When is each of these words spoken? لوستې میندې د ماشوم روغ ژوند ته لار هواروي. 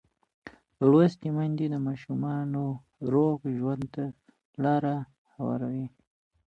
لوستې 0.89 1.29
میندې 1.35 1.65
د 1.69 1.75
ماشوم 1.85 2.21
روغ 3.13 3.37
ژوند 3.57 3.83
ته 3.93 4.03
لار 4.63 4.83
هواروي. 5.33 5.87